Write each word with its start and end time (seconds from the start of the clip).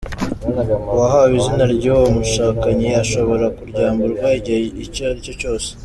Uwahawe 0.91 1.33
izina 1.41 1.63
ry’uwo 1.73 2.07
bashakanye 2.17 2.89
ashobora 3.03 3.45
kuryamburwa 3.57 4.27
igihe 4.39 4.59
icyo 4.83 5.03
ari 5.09 5.33
cyose. 5.41 5.69